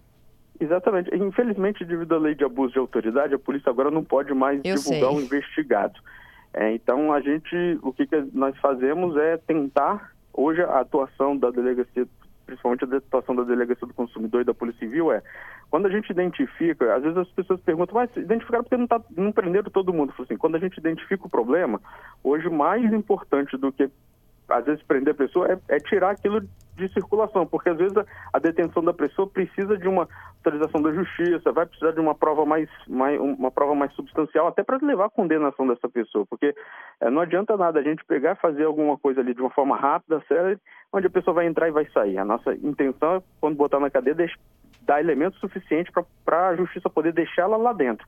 Exatamente. 0.60 1.10
Infelizmente, 1.16 1.86
devido 1.86 2.14
à 2.14 2.18
lei 2.18 2.36
de 2.36 2.44
abuso 2.44 2.74
de 2.74 2.80
autoridade, 2.80 3.34
a 3.34 3.40
polícia 3.40 3.70
agora 3.70 3.90
não 3.90 4.04
pode 4.04 4.34
mais 4.34 4.60
Eu 4.64 4.76
divulgar 4.76 5.12
o 5.12 5.16
um 5.16 5.22
investigado. 5.22 6.00
É, 6.54 6.72
então, 6.74 7.14
a 7.14 7.22
gente, 7.22 7.56
o 7.82 7.94
que, 7.94 8.08
que 8.08 8.30
nós 8.34 8.58
fazemos 8.58 9.16
é 9.18 9.38
tentar, 9.38 10.14
hoje 10.34 10.62
a 10.62 10.80
atuação 10.80 11.38
da 11.38 11.52
delegacia, 11.52 12.08
principalmente 12.46 12.86
a 12.86 12.98
atuação 12.98 13.36
da 13.36 13.44
delegacia 13.44 13.88
do 13.88 13.94
consumidor 13.94 14.42
e 14.42 14.46
da 14.46 14.54
Polícia 14.54 14.80
Civil 14.80 15.12
é, 15.12 15.22
quando 15.70 15.86
a 15.86 15.90
gente 15.90 16.10
identifica, 16.10 16.96
às 16.96 17.04
vezes 17.04 17.18
as 17.18 17.30
pessoas 17.30 17.62
perguntam, 17.62 17.94
mas 17.96 18.10
identificaram 18.18 18.64
porque 18.64 18.78
não, 18.78 18.88
tá, 18.88 19.00
não 19.16 19.32
prenderam 19.32 19.70
todo 19.70 19.94
mundo. 19.94 20.14
Assim, 20.18 20.36
quando 20.36 20.56
a 20.56 20.60
gente 20.60 20.78
identifica 20.78 21.28
o 21.28 21.30
problema, 21.30 21.80
hoje 22.24 22.50
mais 22.50 22.92
importante 22.92 23.56
do 23.56 23.72
que 23.72 23.90
às 24.48 24.66
vezes 24.66 24.82
prender 24.84 25.14
a 25.14 25.18
pessoa 25.18 25.48
é, 25.52 25.76
é 25.76 25.78
tirar 25.78 26.10
aquilo 26.10 26.42
de 26.80 26.94
circulação, 26.94 27.46
porque 27.46 27.70
às 27.70 27.78
vezes 27.78 27.96
a, 27.98 28.06
a, 28.34 28.40
detenção 28.40 28.84
da 28.84 28.94
pessoa 28.94 29.28
precisa 29.28 29.78
de 29.78 29.88
uma 29.88 30.08
autorização 30.38 30.82
da 30.82 30.92
justiça, 30.92 31.52
vai 31.52 31.66
precisar 31.66 31.92
de 31.92 32.00
uma 32.00 32.16
prova 32.16 32.46
mais, 32.46 32.70
mais 32.88 33.20
uma 33.20 33.52
prova 33.52 33.76
mais 33.76 33.94
substancial, 33.94 34.48
até 34.48 34.64
para 34.64 34.78
levar 34.82 35.06
a 35.06 35.10
condenação 35.10 35.68
dessa 35.68 35.88
pessoa, 35.90 36.26
porque 36.28 36.56
é, 37.02 37.10
não 37.10 37.22
adianta 37.22 37.56
nada 37.58 37.80
a 37.80 37.84
gente 37.84 38.04
pegar 38.06 38.34
e 38.34 38.42
fazer 38.42 38.64
alguma 38.64 38.98
coisa 38.98 39.22
ali 39.22 39.34
de 39.34 39.42
uma 39.42 39.52
forma 39.52 39.76
rápida, 39.76 40.24
séria, 40.28 40.60
onde 40.92 41.08
a 41.08 41.12
pessoa 41.12 41.36
vai 41.36 41.46
entrar 41.46 41.68
e 41.68 41.72
vai 41.72 41.86
sair. 41.92 42.18
A 42.18 42.26
nossa 42.26 42.54
intenção 42.56 43.16
é, 43.16 43.22
quando 43.40 43.56
botar 43.56 43.80
na 43.80 43.90
cadeia, 43.90 44.16
dar 44.82 45.00
elementos 45.00 45.40
suficientes 45.40 45.94
para 46.26 46.48
a 46.48 46.56
justiça 46.56 46.90
poder 46.90 47.14
deixá-la 47.14 47.58
lá 47.58 47.74
dentro. 47.74 48.08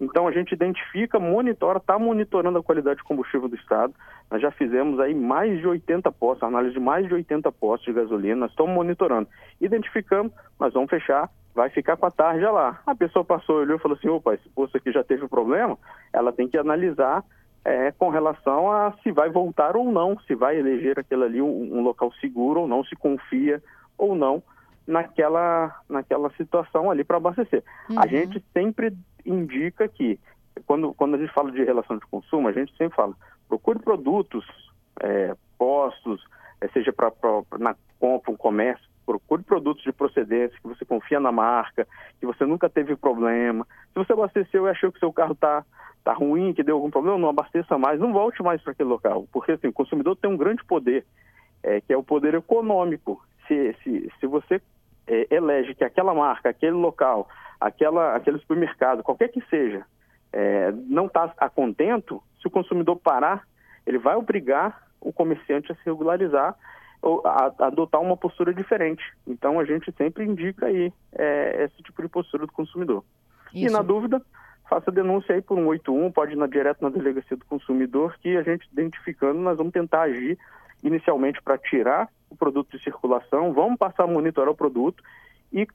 Então 0.00 0.28
a 0.28 0.32
gente 0.32 0.52
identifica, 0.52 1.18
monitora, 1.18 1.78
está 1.78 1.98
monitorando 1.98 2.58
a 2.58 2.62
qualidade 2.62 2.98
de 2.98 3.04
combustível 3.04 3.48
do 3.48 3.56
estado. 3.56 3.92
Nós 4.30 4.40
já 4.40 4.50
fizemos 4.50 5.00
aí 5.00 5.14
mais 5.14 5.58
de 5.58 5.66
80 5.66 6.10
postos, 6.12 6.46
análise 6.46 6.74
de 6.74 6.80
mais 6.80 7.06
de 7.06 7.14
80 7.14 7.50
postos 7.52 7.86
de 7.86 8.00
gasolina, 8.00 8.36
nós 8.36 8.50
estamos 8.50 8.72
monitorando. 8.72 9.28
Identificamos, 9.60 10.32
nós 10.58 10.72
vamos 10.72 10.88
fechar, 10.88 11.28
vai 11.54 11.68
ficar 11.70 11.96
com 11.96 12.06
a 12.06 12.10
tarja 12.10 12.50
lá. 12.50 12.80
A 12.86 12.94
pessoa 12.94 13.24
passou, 13.24 13.56
olhou 13.56 13.76
e 13.76 13.80
falou 13.80 13.96
assim, 13.96 14.08
opa, 14.08 14.34
esse 14.34 14.48
posto 14.50 14.76
aqui 14.76 14.92
já 14.92 15.02
teve 15.02 15.26
problema, 15.26 15.76
ela 16.12 16.32
tem 16.32 16.46
que 16.48 16.56
analisar 16.56 17.24
é, 17.64 17.90
com 17.92 18.08
relação 18.08 18.70
a 18.70 18.92
se 19.02 19.10
vai 19.10 19.28
voltar 19.28 19.76
ou 19.76 19.90
não, 19.90 20.18
se 20.20 20.34
vai 20.34 20.58
eleger 20.58 20.98
aquele 20.98 21.24
ali 21.24 21.42
um, 21.42 21.76
um 21.76 21.82
local 21.82 22.12
seguro 22.20 22.60
ou 22.60 22.68
não, 22.68 22.84
se 22.84 22.94
confia 22.94 23.60
ou 23.96 24.14
não 24.14 24.42
naquela, 24.86 25.74
naquela 25.88 26.30
situação 26.30 26.90
ali 26.90 27.04
para 27.04 27.18
abastecer. 27.18 27.62
Uhum. 27.90 28.00
A 28.00 28.06
gente 28.06 28.42
sempre 28.54 28.96
indica 29.30 29.88
que, 29.88 30.18
quando, 30.66 30.92
quando 30.94 31.14
a 31.14 31.18
gente 31.18 31.32
fala 31.32 31.50
de 31.50 31.62
relação 31.62 31.96
de 31.96 32.06
consumo, 32.06 32.48
a 32.48 32.52
gente 32.52 32.74
sempre 32.76 32.96
fala, 32.96 33.14
procure 33.48 33.78
produtos, 33.78 34.44
é, 35.00 35.34
postos, 35.56 36.24
é, 36.60 36.68
seja 36.68 36.92
pra, 36.92 37.12
na 37.58 37.74
compra, 37.98 38.32
um 38.32 38.36
comércio, 38.36 38.88
procure 39.04 39.42
produtos 39.42 39.82
de 39.82 39.92
procedência, 39.92 40.58
que 40.60 40.68
você 40.68 40.84
confia 40.84 41.18
na 41.18 41.32
marca, 41.32 41.86
que 42.20 42.26
você 42.26 42.44
nunca 42.44 42.68
teve 42.68 42.94
problema. 42.96 43.66
Se 43.92 43.94
você 43.94 44.12
abasteceu 44.12 44.66
e 44.66 44.70
achou 44.70 44.92
que 44.92 44.98
seu 44.98 45.12
carro 45.12 45.32
está 45.32 45.64
tá 46.04 46.12
ruim, 46.12 46.52
que 46.52 46.62
deu 46.62 46.76
algum 46.76 46.90
problema, 46.90 47.18
não 47.18 47.28
abasteça 47.28 47.76
mais, 47.76 48.00
não 48.00 48.12
volte 48.12 48.42
mais 48.42 48.62
para 48.62 48.72
aquele 48.72 48.88
local. 48.88 49.26
Porque 49.32 49.52
assim, 49.52 49.68
o 49.68 49.72
consumidor 49.72 50.16
tem 50.16 50.30
um 50.30 50.36
grande 50.36 50.64
poder, 50.64 51.04
é, 51.62 51.80
que 51.80 51.92
é 51.92 51.96
o 51.96 52.02
poder 52.02 52.34
econômico. 52.34 53.22
Se, 53.46 53.74
se, 53.82 54.12
se 54.18 54.26
você 54.26 54.60
é, 55.06 55.26
elege 55.30 55.74
que 55.74 55.84
aquela 55.84 56.14
marca, 56.14 56.50
aquele 56.50 56.72
local, 56.72 57.28
aquela, 57.60 58.14
aquele 58.14 58.38
supermercado, 58.38 59.02
qualquer 59.02 59.28
que 59.28 59.42
seja, 59.48 59.84
é, 60.32 60.72
não 60.72 61.06
está 61.06 61.32
a 61.36 61.48
contento, 61.48 62.22
se 62.40 62.46
o 62.46 62.50
consumidor 62.50 62.96
parar, 62.96 63.46
ele 63.86 63.98
vai 63.98 64.16
obrigar 64.16 64.86
o 65.00 65.12
comerciante 65.12 65.72
a 65.72 65.74
se 65.74 65.80
regularizar 65.84 66.54
ou 67.00 67.22
a, 67.24 67.52
a 67.58 67.66
adotar 67.66 68.00
uma 68.00 68.16
postura 68.16 68.52
diferente. 68.52 69.02
Então 69.26 69.58
a 69.58 69.64
gente 69.64 69.92
sempre 69.96 70.24
indica 70.24 70.66
aí 70.66 70.92
é, 71.12 71.64
esse 71.64 71.82
tipo 71.82 72.02
de 72.02 72.08
postura 72.08 72.46
do 72.46 72.52
consumidor. 72.52 73.04
Isso. 73.54 73.66
E 73.66 73.70
na 73.70 73.82
dúvida, 73.82 74.20
faça 74.68 74.90
denúncia 74.90 75.34
aí 75.34 75.40
por 75.40 75.56
181, 75.56 76.12
pode 76.12 76.32
ir 76.32 76.36
na, 76.36 76.46
direto 76.46 76.82
na 76.82 76.90
delegacia 76.90 77.36
do 77.36 77.44
consumidor, 77.46 78.16
que 78.20 78.36
a 78.36 78.42
gente 78.42 78.68
identificando, 78.72 79.40
nós 79.40 79.56
vamos 79.56 79.72
tentar 79.72 80.02
agir 80.02 80.38
inicialmente 80.82 81.40
para 81.42 81.58
tirar 81.58 82.08
o 82.30 82.36
produto 82.36 82.76
de 82.76 82.84
circulação, 82.84 83.52
vamos 83.52 83.78
passar 83.78 84.04
a 84.04 84.06
monitorar 84.06 84.50
o 84.50 84.56
produto 84.56 85.02
e 85.52 85.66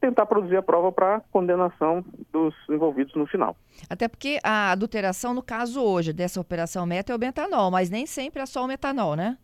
tentar 0.00 0.26
produzir 0.26 0.56
a 0.56 0.62
prova 0.62 0.90
para 0.90 1.20
condenação 1.30 2.04
dos 2.32 2.54
envolvidos 2.68 3.14
no 3.14 3.26
final. 3.26 3.54
Até 3.88 4.08
porque 4.08 4.38
a 4.42 4.72
adulteração, 4.72 5.34
no 5.34 5.42
caso 5.42 5.82
hoje, 5.82 6.12
dessa 6.12 6.40
operação 6.40 6.86
meta 6.86 7.12
é 7.12 7.16
o 7.16 7.18
metanol, 7.18 7.70
mas 7.70 7.90
nem 7.90 8.06
sempre 8.06 8.40
é 8.40 8.46
só 8.46 8.64
o 8.64 8.66
metanol, 8.66 9.14
né? 9.14 9.36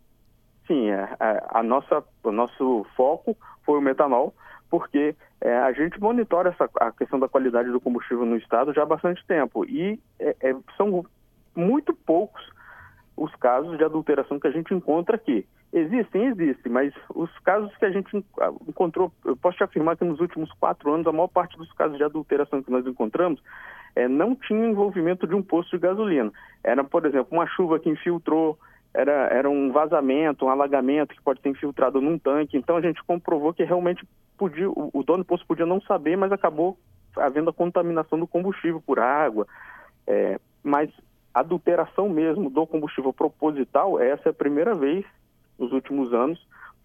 Sim, 0.67 0.91
é, 0.91 1.09
é, 1.21 1.45
a 1.51 1.63
nossa, 1.63 2.03
o 2.25 2.33
nosso 2.33 2.87
foco 2.97 3.37
foi 3.65 3.79
o 3.79 3.83
metanol, 3.83 4.35
porque 4.69 5.15
é, 5.41 5.57
a 5.59 5.73
gente 5.73 6.01
monitora 6.01 6.49
essa, 6.51 6.69
a 6.81 6.91
questão 6.91 7.21
da 7.21 7.29
qualidade 7.29 7.71
do 7.71 7.81
combustível 7.81 8.25
no 8.25 8.37
estado 8.37 8.73
já 8.73 8.83
há 8.83 8.87
bastante 8.87 9.25
tempo 9.27 9.65
e 9.65 10.01
é, 10.19 10.35
é 10.41 10.57
são 10.77 11.05
muito 11.55 11.95
poucos 11.95 12.43
os 13.17 13.35
casos 13.37 13.79
de 13.79 13.85
adulteração 13.85 14.39
que 14.39 14.47
a 14.47 14.51
gente 14.51 14.75
encontra 14.75 15.17
aqui. 15.17 15.47
Existem, 15.73 16.27
existem, 16.27 16.71
mas 16.71 16.93
os 17.15 17.31
casos 17.41 17.75
que 17.77 17.85
a 17.85 17.91
gente 17.91 18.25
encontrou, 18.69 19.11
eu 19.25 19.37
posso 19.37 19.57
te 19.57 19.65
afirmar 19.65 19.97
que 19.97 20.05
nos 20.05 20.21
últimos 20.21 20.53
quatro 20.53 20.93
anos, 20.93 21.07
a 21.07 21.13
maior 21.13 21.29
parte 21.29 21.57
dos 21.57 21.73
casos 21.73 21.97
de 21.97 22.05
adulteração 22.05 22.63
que 22.63 22.71
nós 22.71 22.87
encontramos 22.87 23.43
é, 23.95 24.07
não 24.07 24.35
tinha 24.35 24.67
envolvimento 24.67 25.27
de 25.27 25.35
um 25.35 25.43
posto 25.43 25.77
de 25.77 25.83
gasolina. 25.83 26.31
Era, 26.63 26.85
por 26.85 27.05
exemplo, 27.07 27.29
uma 27.31 27.47
chuva 27.47 27.79
que 27.79 27.89
infiltrou, 27.89 28.59
era, 28.93 29.29
era 29.31 29.49
um 29.51 29.73
vazamento, 29.73 30.45
um 30.45 30.51
alagamento 30.51 31.15
que 31.15 31.23
pode 31.23 31.41
ter 31.41 31.49
infiltrado 31.49 32.01
num 32.01 32.19
tanque. 32.19 32.57
Então 32.57 32.77
a 32.77 32.81
gente 32.81 33.03
comprovou 33.05 33.53
que 33.53 33.65
realmente 33.65 34.07
podia, 34.37 34.69
o, 34.71 34.91
o 34.93 35.03
dono 35.03 35.25
do 35.25 35.27
posto 35.27 35.47
podia 35.47 35.67
não 35.67 35.81
saber, 35.81 36.17
mas 36.17 36.31
acabou 36.31 36.79
havendo 37.17 37.51
a 37.51 37.55
contaminação 37.55 38.19
do 38.19 38.27
combustível 38.27 38.83
por 38.85 38.99
água. 38.99 39.47
É, 40.07 40.39
mas 40.63 40.91
adulteração 41.41 42.09
mesmo 42.09 42.49
do 42.49 42.67
combustível 42.67 43.13
proposital, 43.13 44.01
essa 44.01 44.29
é 44.29 44.31
a 44.31 44.35
primeira 44.35 44.75
vez 44.75 45.05
nos 45.59 45.71
últimos 45.71 46.13
anos, 46.15 46.41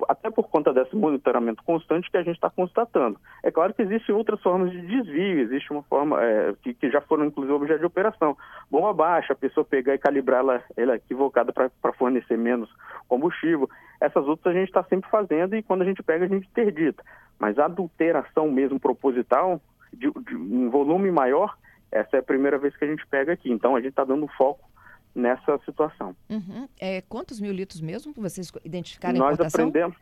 até 0.10 0.30
por 0.30 0.50
conta 0.50 0.74
desse 0.74 0.96
monitoramento 0.96 1.64
constante 1.64 2.10
que 2.10 2.18
a 2.18 2.24
gente 2.24 2.36
está 2.36 2.50
constatando. 2.50 3.18
É 3.44 3.52
claro 3.52 3.74
que 3.74 3.82
existem 3.82 4.14
outras 4.14 4.42
formas 4.42 4.72
de 4.72 4.82
desvio, 4.82 5.40
existe 5.40 5.72
uma 5.72 5.84
forma 5.84 6.22
é, 6.22 6.54
que, 6.62 6.74
que, 6.74 6.90
já 6.90 7.00
foram 7.00 7.26
inclusive 7.26 7.54
objeto 7.54 7.80
de 7.80 7.86
operação. 7.86 8.36
Bomba 8.70 8.94
baixa, 8.94 9.34
a 9.34 9.36
pessoa 9.36 9.64
pegar 9.64 9.94
e 9.94 10.00
calibrar 10.00 10.40
ela, 10.40 10.64
ela 10.76 10.96
equivocada 10.96 11.54
para 11.54 11.94
fornecer 11.94 12.38
menos 12.38 12.70
combustível. 13.08 13.70
Essas 14.02 14.28
outras 14.28 14.54
a 14.56 14.60
gente 14.60 14.70
está 14.70 14.84
sempre 14.84 15.10
fazendo 15.10 15.56
e 15.56 15.64
quando 15.64 15.84
a 15.84 15.86
gente 15.86 16.04
pega 16.04 16.26
a 16.26 16.28
gente 16.28 16.48
interdita. 16.48 17.04
Mas 17.40 17.58
a 17.58 17.66
adulteração 17.66 18.52
mesmo 18.52 18.80
proposital, 18.80 19.62
de, 19.94 20.12
de 20.12 20.36
um 20.36 20.70
volume 20.70 21.12
maior, 21.12 21.56
essa 21.92 22.18
é 22.18 22.20
a 22.20 22.24
primeira 22.24 22.58
vez 22.58 22.76
que 22.76 22.86
a 22.86 22.88
gente 22.88 23.06
pega 23.08 23.34
aqui. 23.34 23.52
Então 23.52 23.76
a 23.76 23.80
gente 23.80 23.90
está 23.90 24.04
dando 24.04 24.28
foco 24.30 24.70
nessa 25.14 25.58
situação. 25.66 26.16
Uhum. 26.30 26.68
É, 26.80 27.02
quantos 27.02 27.40
mil 27.40 27.52
litros 27.52 27.82
mesmo 27.82 28.14
vocês 28.16 28.52
identificaram 28.64 29.20
Nós 29.20 29.40
aprendemos 29.40 29.98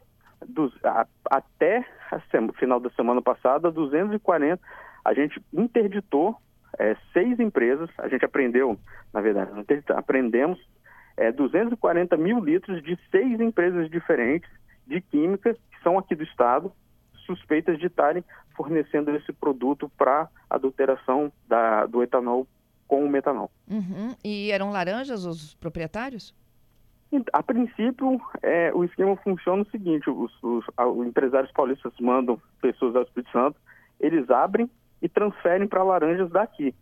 dos, 0.47 0.73
a, 0.83 1.07
até 1.29 1.85
o 2.47 2.53
final 2.53 2.79
da 2.79 2.89
semana 2.91 3.21
passada, 3.21 3.71
240. 3.71 4.61
A 5.03 5.13
gente 5.13 5.41
interditou 5.51 6.35
é, 6.77 6.95
seis 7.11 7.39
empresas, 7.39 7.89
a 7.97 8.07
gente 8.07 8.23
aprendeu, 8.23 8.77
na 9.13 9.21
verdade, 9.21 9.51
aprendemos 9.95 10.59
é, 11.17 11.31
240 11.31 12.15
mil 12.17 12.39
litros 12.43 12.83
de 12.83 12.97
seis 13.09 13.39
empresas 13.39 13.89
diferentes 13.89 14.49
de 14.85 15.01
química 15.01 15.53
que 15.53 15.83
são 15.83 15.97
aqui 15.97 16.15
do 16.15 16.23
estado, 16.23 16.71
suspeitas 17.29 17.77
de 17.77 17.85
estarem 17.85 18.23
fornecendo 18.55 19.15
esse 19.15 19.31
produto 19.31 19.91
para 19.97 20.27
adulteração 20.49 21.31
da, 21.47 21.85
do 21.85 22.01
etanol 22.01 22.47
com 22.87 23.05
o 23.05 23.09
metanol. 23.09 23.51
Uhum. 23.69 24.15
E 24.23 24.51
eram 24.51 24.71
laranjas 24.71 25.23
os 25.25 25.53
proprietários? 25.53 26.33
A 27.33 27.41
princípio, 27.41 28.19
é, 28.41 28.71
o 28.73 28.83
esquema 28.83 29.15
funciona 29.17 29.61
o 29.61 29.69
seguinte: 29.69 30.09
os, 30.09 30.31
os, 30.43 30.65
os, 30.77 31.07
empresários 31.07 31.51
paulistas 31.51 31.93
mandam 31.99 32.39
pessoas 32.61 32.95
ao 32.95 33.03
Espírito 33.03 33.31
Santo, 33.31 33.59
eles 33.99 34.29
abrem 34.29 34.69
e 35.01 35.07
transferem 35.07 35.67
para 35.67 35.83
laranjas 35.83 36.29
daqui. 36.29 36.73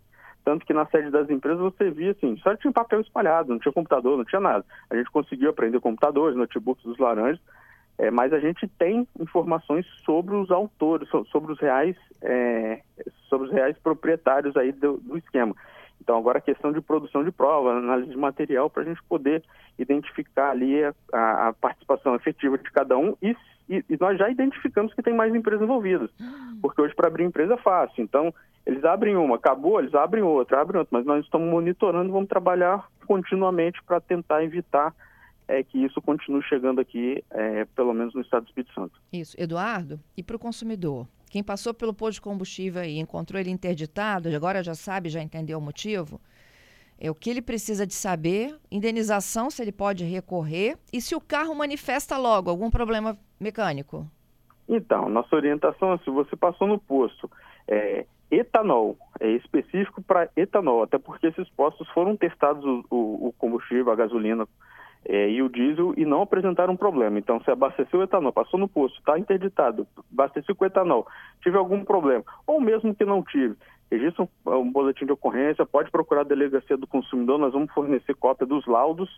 Tanto 0.43 0.65
que 0.65 0.73
na 0.73 0.85
sede 0.85 1.09
das 1.09 1.29
empresas 1.29 1.59
você 1.59 1.91
via 1.91 2.11
assim, 2.11 2.37
só 2.37 2.55
tinha 2.55 2.71
papel 2.71 3.01
espalhado, 3.01 3.49
não 3.49 3.59
tinha 3.59 3.73
computador, 3.73 4.17
não 4.17 4.23
tinha 4.23 4.39
nada. 4.39 4.65
A 4.89 4.95
gente 4.95 5.11
conseguiu 5.11 5.49
aprender 5.49 5.79
computadores, 5.81 6.37
notebooks 6.37 6.85
dos 6.85 6.97
laranjas, 6.97 7.41
é, 7.97 8.11
mas 8.11 8.31
a 8.31 8.39
gente 8.39 8.67
tem 8.67 9.07
informações 9.19 9.85
sobre 10.05 10.35
os 10.35 10.51
autores, 10.51 11.09
sobre 11.31 11.51
os 11.51 11.59
reais, 11.59 11.95
é, 12.21 12.81
sobre 13.27 13.47
os 13.47 13.53
reais 13.53 13.77
proprietários 13.79 14.55
aí 14.55 14.71
do, 14.71 14.97
do 14.97 15.17
esquema. 15.17 15.55
Então 16.01 16.17
agora 16.17 16.37
a 16.37 16.41
questão 16.41 16.71
de 16.71 16.79
produção 16.79 17.23
de 17.23 17.31
prova, 17.31 17.71
análise 17.71 18.11
de 18.11 18.17
material 18.17 18.69
para 18.69 18.83
a 18.83 18.85
gente 18.85 19.01
poder 19.03 19.43
identificar 19.79 20.51
ali 20.51 20.83
a, 20.83 20.93
a, 21.11 21.53
participação 21.53 22.15
efetiva 22.15 22.57
de 22.57 22.71
cada 22.71 22.97
um 22.97 23.15
e, 23.21 23.35
e, 23.67 23.83
e, 23.89 23.97
nós 23.99 24.17
já 24.17 24.29
identificamos 24.29 24.93
que 24.93 25.01
tem 25.01 25.13
mais 25.13 25.33
empresas 25.35 25.61
envolvidas, 25.61 26.09
hum. 26.21 26.59
porque 26.61 26.81
hoje 26.81 26.95
para 26.95 27.07
abrir 27.07 27.25
empresa 27.25 27.55
é 27.55 27.57
fácil. 27.57 28.03
Então 28.03 28.33
eles 28.65 28.85
abrem 28.85 29.15
uma, 29.15 29.37
acabou, 29.37 29.79
eles 29.79 29.95
abrem 29.95 30.23
outra, 30.23 30.61
abrem 30.61 30.79
outra, 30.79 30.97
mas 30.97 31.05
nós 31.05 31.25
estamos 31.25 31.49
monitorando, 31.49 32.11
vamos 32.11 32.29
trabalhar 32.29 32.87
continuamente 33.05 33.81
para 33.83 33.99
tentar 33.99 34.43
evitar 34.43 34.93
é, 35.47 35.63
que 35.63 35.77
isso 35.77 36.01
continue 36.01 36.43
chegando 36.43 36.81
aqui, 36.81 37.23
é, 37.31 37.65
pelo 37.65 37.93
menos 37.93 38.13
no 38.13 38.21
estado 38.21 38.43
do 38.43 38.47
Espírito 38.49 38.73
Santo. 38.73 38.99
Isso, 39.11 39.35
Eduardo, 39.39 39.99
e 40.15 40.23
para 40.23 40.35
o 40.35 40.39
consumidor? 40.39 41.07
Quem 41.29 41.43
passou 41.43 41.73
pelo 41.73 41.93
posto 41.93 42.15
de 42.15 42.21
combustível 42.21 42.83
e 42.83 42.99
encontrou 42.99 43.39
ele 43.39 43.49
interditado, 43.49 44.33
agora 44.33 44.63
já 44.63 44.73
sabe, 44.73 45.09
já 45.09 45.21
entendeu 45.21 45.57
o 45.57 45.61
motivo, 45.61 46.21
é 46.99 47.11
o 47.11 47.15
que 47.15 47.29
ele 47.29 47.41
precisa 47.41 47.85
de 47.85 47.93
saber, 47.93 48.55
indenização, 48.71 49.49
se 49.49 49.61
ele 49.61 49.71
pode 49.71 50.03
recorrer, 50.03 50.77
e 50.91 50.99
se 50.99 51.15
o 51.15 51.21
carro 51.21 51.53
manifesta 51.53 52.17
logo 52.17 52.49
algum 52.49 52.69
problema 52.69 53.17
mecânico. 53.39 54.09
Então, 54.67 55.07
nossa 55.07 55.35
orientação 55.35 55.93
é 55.93 55.97
se 55.99 56.09
você 56.09 56.35
passou 56.35 56.67
no 56.67 56.79
posto, 56.79 57.29
é, 57.67 58.05
etanol, 58.31 58.97
é 59.19 59.29
específico 59.31 60.01
para 60.01 60.29
etanol, 60.35 60.83
até 60.83 60.97
porque 60.97 61.27
esses 61.27 61.47
postos 61.49 61.87
foram 61.89 62.17
testados 62.17 62.63
o, 62.65 62.83
o, 62.89 63.27
o 63.27 63.33
combustível, 63.37 63.91
a 63.91 63.95
gasolina 63.95 64.47
é, 65.07 65.29
e 65.29 65.41
o 65.41 65.49
diesel 65.49 65.93
e 65.95 66.05
não 66.05 66.21
apresentaram 66.21 66.75
problema. 66.75 67.17
Então, 67.17 67.41
se 67.41 67.49
abasteceu 67.49 68.01
o 68.01 68.03
etanol, 68.03 68.33
passou 68.33 68.59
no 68.59 68.67
posto, 68.67 68.99
está 68.99 69.17
interditado, 69.17 69.87
abasteceu 70.11 70.53
com 70.53 70.65
etanol, 70.65 71.07
tive 71.41 71.57
algum 71.57 71.83
problema, 71.85 72.23
ou 72.45 72.59
mesmo 72.59 72.93
que 72.93 73.05
não 73.05 73.23
tive, 73.23 73.55
registra 73.89 74.27
um, 74.45 74.51
um, 74.51 74.69
boletim 74.69 75.05
de 75.05 75.13
ocorrência, 75.13 75.65
pode 75.65 75.89
procurar 75.89 76.21
a 76.21 76.25
delegacia 76.25 76.75
do 76.75 76.85
consumidor, 76.85 77.39
nós 77.39 77.53
vamos 77.53 77.71
fornecer 77.71 78.13
cópia 78.15 78.45
dos 78.45 78.67
laudos 78.67 79.09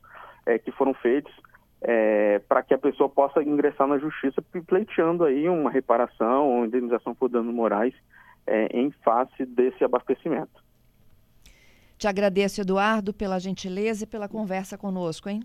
é, 0.46 0.60
que 0.60 0.72
foram 0.72 0.93
feitos 0.93 1.34
é, 1.81 2.39
para 2.48 2.62
que 2.62 2.74
a 2.74 2.77
pessoa 2.77 3.10
possa 3.10 3.41
ingressar 3.41 3.88
na 3.88 3.98
justiça 3.98 4.43
pleiteando 4.67 5.24
aí 5.24 5.50
uma 5.50 5.72
reparação 5.72 6.48
ou 6.48 6.65
indenização 6.65 7.15
por 7.15 7.29
danos 7.29 7.53
morais 7.53 7.96
é, 8.46 8.67
em 8.77 8.91
face 9.03 9.46
desse 9.46 9.84
abastecimento. 9.84 10.63
Te 11.98 12.08
agradeço, 12.08 12.62
Eduardo, 12.62 13.13
pela 13.13 13.39
gentileza 13.39 14.03
e 14.03 14.08
pela 14.08 14.29
conversa 14.29 14.77
conosco, 14.77 15.29
hein? 15.29 15.41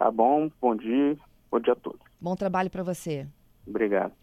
Tá 0.00 0.10
bom, 0.10 0.50
bom 0.58 0.74
dia, 0.74 1.14
bom 1.50 1.60
dia 1.60 1.74
a 1.74 1.76
todos. 1.76 2.00
Bom 2.18 2.34
trabalho 2.34 2.70
para 2.70 2.82
você. 2.82 3.26
Obrigado. 3.66 4.14